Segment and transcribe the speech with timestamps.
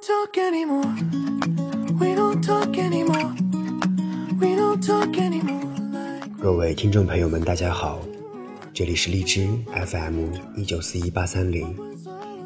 [0.00, 0.94] talk anymore.
[1.98, 3.34] We don't talk anymore.
[4.38, 5.66] We don't talk anymore.
[6.40, 8.00] 各位听众朋友们，大家好，
[8.72, 10.26] 这里是荔枝 FM
[10.56, 11.74] 一九四一八三零，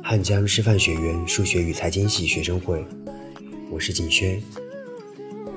[0.03, 2.85] 汉江师范学院数学与财经系学生会，
[3.71, 4.41] 我是景轩。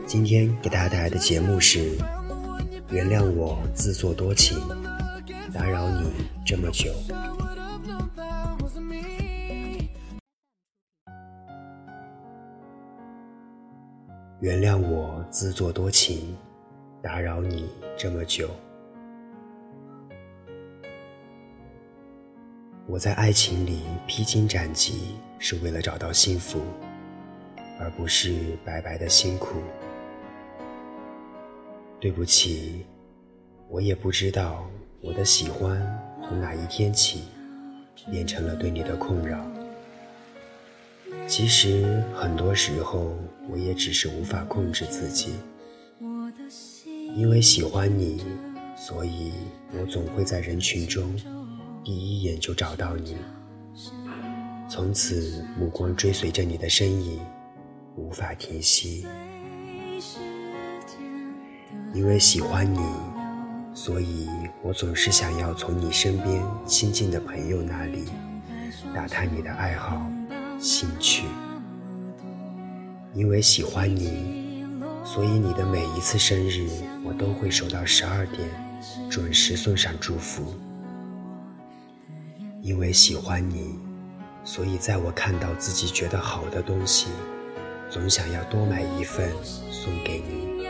[0.06, 1.98] 今天给大家带来的节目是：
[2.92, 4.58] 原谅我自作多情，
[5.54, 6.10] 打扰你
[6.46, 6.92] 这么久。
[14.46, 16.38] 原谅我自作多情，
[17.02, 17.68] 打扰你
[17.98, 18.48] 这么久。
[22.86, 26.62] 我在爱情里披荆斩棘，是为了找到幸福，
[27.80, 29.56] 而不是白白的辛苦。
[32.00, 32.86] 对不起，
[33.68, 34.70] 我也不知道
[35.02, 35.82] 我的喜欢
[36.22, 37.24] 从哪一天起，
[38.12, 39.44] 变成了对你的困扰。
[41.28, 43.14] 其实很多时候，
[43.50, 45.34] 我也只是无法控制自己。
[47.16, 48.24] 因为喜欢你，
[48.76, 49.32] 所以
[49.72, 51.16] 我总会在人群中
[51.84, 53.16] 第一眼就找到你，
[54.70, 57.20] 从此目光追随着你的身影，
[57.96, 59.06] 无法停息。
[61.94, 62.80] 因为喜欢你，
[63.74, 64.28] 所以
[64.62, 68.06] 我总是想要从你身边亲近的朋友那里
[68.94, 70.06] 打探你的爱好。
[70.66, 71.26] 兴趣，
[73.14, 74.66] 因为喜欢你，
[75.06, 76.68] 所以你的每一次生日，
[77.04, 78.50] 我都会守到十二点，
[79.08, 80.56] 准时送上祝福。
[82.64, 83.78] 因为喜欢你，
[84.44, 87.10] 所以在我看到自己觉得好的东西，
[87.88, 90.66] 总想要多买一份送给你。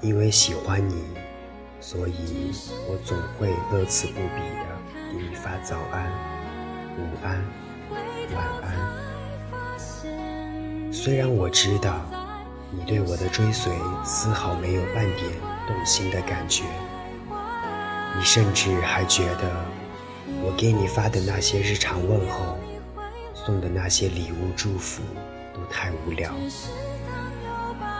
[0.00, 0.94] 因为喜欢你，
[1.78, 2.14] 所以
[2.88, 6.10] 我总会乐此不疲的给你发早安、
[6.96, 7.63] 午安。
[8.34, 8.72] 晚安。
[10.92, 12.00] 虽然我知道
[12.70, 13.72] 你对我的追随
[14.04, 15.30] 丝毫没有半点
[15.66, 16.64] 动心的感觉，
[18.16, 19.64] 你甚至还觉得
[20.42, 22.58] 我给你发的那些日常问候、
[23.34, 25.02] 送的那些礼物祝福
[25.52, 26.32] 都太无聊。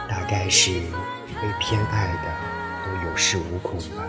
[0.09, 2.28] 大概是被偏爱的
[2.84, 4.04] 都有恃无恐吧。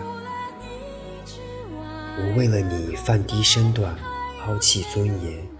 [2.18, 3.94] 我为了你放低身段，
[4.40, 5.55] 抛弃尊严。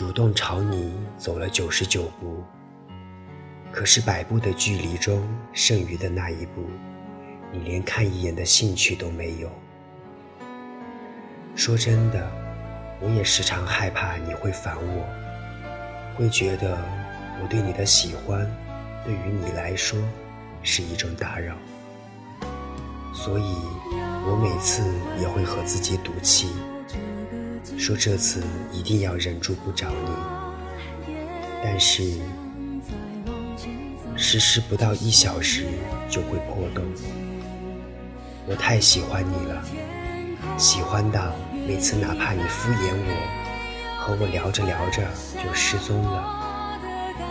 [0.00, 2.42] 主动朝你走了九十九步，
[3.70, 5.22] 可是百步的距离中
[5.52, 6.64] 剩余的那一步，
[7.52, 9.50] 你连看一眼的兴趣都没有。
[11.54, 12.32] 说真的，
[13.02, 15.04] 我也时常害怕你会烦我，
[16.16, 16.78] 会觉得
[17.42, 18.50] 我对你的喜欢，
[19.04, 19.98] 对于你来说
[20.62, 21.54] 是一种打扰，
[23.12, 23.54] 所以
[24.24, 24.82] 我每次
[25.20, 26.48] 也会和自己赌气。
[27.78, 28.42] 说这次
[28.72, 31.14] 一定要忍住不找你，
[31.62, 32.02] 但是
[34.16, 35.66] 实施不到一小时
[36.08, 36.84] 就会破洞。
[38.46, 39.62] 我太喜欢你了，
[40.58, 41.32] 喜欢到
[41.66, 45.02] 每次哪怕你敷衍我，和我聊着聊着
[45.42, 46.78] 就失踪了，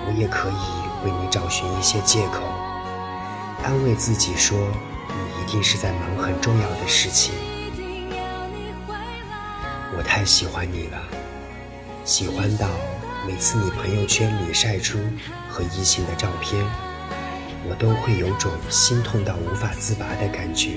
[0.08, 2.44] 我也可以为你找寻一些借口，
[3.64, 4.58] 安慰自己说
[5.10, 7.34] 你一定是在忙很重要的事情。
[10.00, 10.98] 我太喜欢你了，
[12.06, 12.70] 喜欢到
[13.28, 14.98] 每次你朋友圈里晒出
[15.50, 16.64] 和异性的照片，
[17.68, 20.70] 我都会有种心痛到无法自拔的感觉，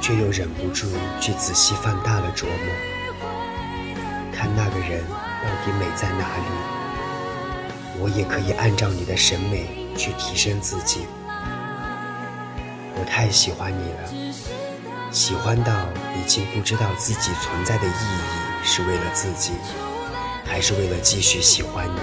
[0.00, 0.86] 却又忍不住
[1.20, 2.74] 去仔细放大了琢磨，
[4.32, 6.46] 看那个人到底美在哪里，
[8.00, 11.06] 我也可以按照你的审美去提升自己。
[12.96, 14.63] 我太喜欢你了。
[15.14, 15.72] 喜欢到
[16.18, 19.52] 已经不知道自己存在的意义是为了自己，
[20.44, 22.00] 还是为了继续喜欢你。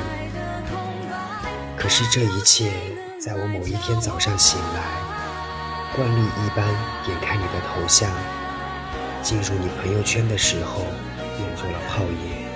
[1.76, 2.72] 可是这一切，
[3.20, 4.82] 在我某一天早上醒来，
[5.94, 6.66] 惯例一般
[7.04, 8.10] 点开你的头像，
[9.22, 10.86] 进入你朋友圈的时候，
[11.36, 12.48] 变作了泡影。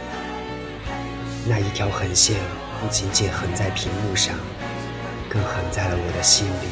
[1.45, 2.37] 那一条横线
[2.79, 4.33] 不仅仅横在屏幕上，
[5.29, 6.69] 更横在了我的心里。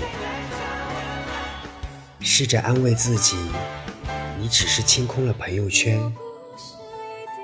[2.25, 3.35] 试着安慰自己，
[4.43, 5.97] 你只是清空了朋友圈，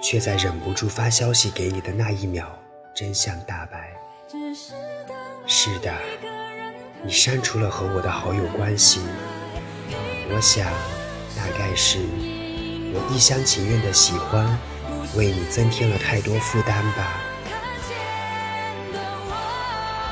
[0.04, 2.46] 却在忍不住发消息给你的那一秒，
[2.94, 3.94] 真相大白。
[5.48, 5.94] 是的，
[7.02, 9.00] 你删除了和我的好友关系。
[10.30, 10.66] 我想，
[11.38, 12.00] 大概是
[12.94, 14.60] 我一厢情愿的喜欢，
[15.16, 17.22] 为你增添了太多负担吧。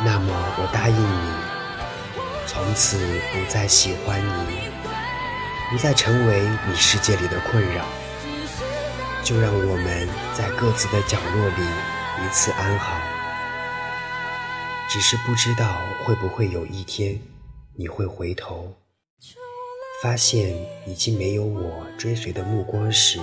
[0.06, 1.34] 那么，我答应你。
[2.48, 2.98] 从此
[3.34, 4.72] 不再喜欢你，
[5.70, 7.86] 不再成为你世界里的困扰。
[9.24, 11.64] 就让我们在各自的角落里
[12.26, 12.98] 一次安好。
[14.90, 17.20] 只是不知道会不会有一天，
[17.76, 18.74] 你会回头，
[20.02, 20.56] 发现
[20.86, 23.20] 已经没有我追随的目光时，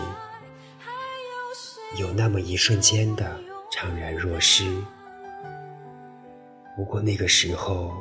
[1.97, 3.41] 有那么一瞬间的
[3.73, 4.67] 怅然若失。
[6.77, 7.95] 不过那个时候，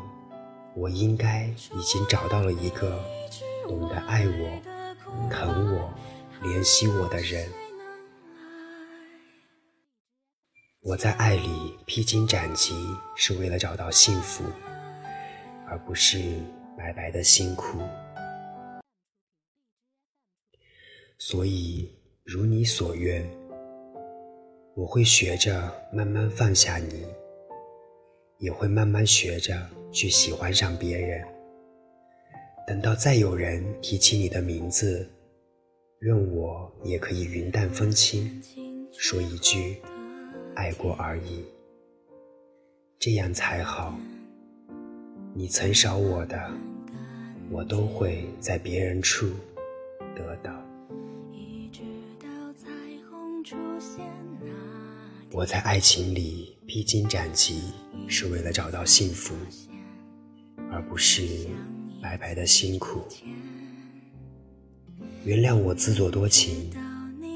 [0.75, 3.01] 我应该已经找到了一个
[3.67, 5.93] 懂得爱我、疼我、
[6.41, 7.49] 怜惜我的人。
[10.81, 12.73] 我在爱里披荆斩棘，
[13.15, 14.43] 是为了找到幸福，
[15.65, 16.19] 而不是
[16.77, 17.79] 白白的辛苦。
[21.17, 21.89] 所以，
[22.25, 23.25] 如你所愿，
[24.75, 27.05] 我会学着慢慢放下你，
[28.39, 29.57] 也会慢慢学着
[29.93, 31.25] 去喜欢上别人。
[32.65, 35.05] 等到再有人提起你的名字，
[35.99, 38.41] 愿我也可以云淡风轻，
[38.91, 39.77] 说一句。
[40.55, 41.43] 爱过而已，
[42.99, 43.97] 这样才好。
[45.33, 46.39] 你曾少我的，
[47.49, 49.31] 我都会在别人处
[50.15, 50.53] 得到。
[55.31, 57.73] 我在爱情里披荆斩棘，
[58.07, 59.33] 是为了找到幸福，
[60.71, 61.47] 而不是
[62.03, 63.01] 白白的辛苦。
[65.23, 66.69] 原谅我自作多情，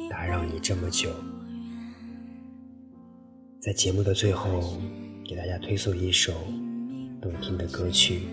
[0.10, 1.10] 打扰你这么久。
[3.62, 4.78] 在节目的最后，
[5.26, 6.34] 给大家推送一首
[7.22, 8.24] 动听的歌曲。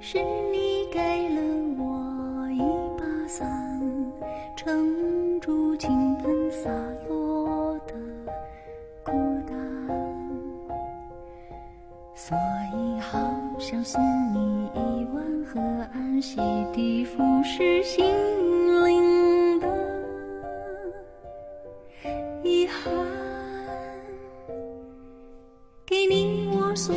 [0.00, 0.18] 是
[0.52, 1.42] 你给了
[1.76, 2.60] 我一
[2.96, 3.46] 把伞，
[4.56, 6.70] 撑住倾盆洒
[7.08, 7.94] 落的
[9.02, 9.12] 孤
[9.46, 9.56] 单，
[12.14, 12.36] 所
[12.72, 13.18] 以好
[13.58, 14.00] 想送
[14.32, 15.60] 你一碗河
[15.92, 16.40] 岸洗
[16.72, 18.06] 涤腐蚀心
[18.84, 19.66] 灵的
[22.44, 22.94] 遗憾，
[25.84, 26.94] 给你我所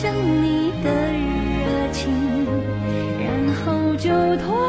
[0.00, 2.14] 想你的热情
[3.18, 4.67] 然后就拖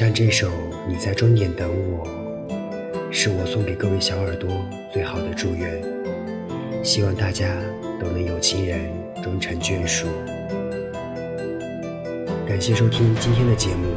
[0.00, 0.48] 上这首
[0.88, 2.06] 《你在终点等我》，
[3.12, 4.48] 是我送给各位小耳朵
[4.90, 5.78] 最好的祝愿。
[6.82, 7.54] 希望大家
[8.00, 8.90] 都能有情人
[9.22, 10.06] 终成眷属。
[12.48, 13.94] 感谢收听今天的节目，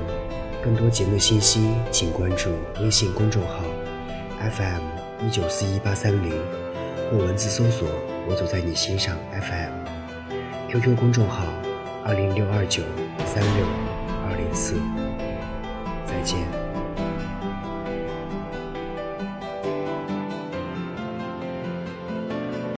[0.62, 2.50] 更多节目信息请关注
[2.82, 3.64] 微信公众号
[4.42, 6.34] FM 一九四一八三零，
[7.10, 7.88] 或文字搜索
[8.28, 11.46] “我走在你心上 FM”，QQ 公众号
[12.04, 12.84] 二零六二九
[13.26, 13.66] 三六
[14.28, 14.76] 二零四。
[16.24, 16.63] 见。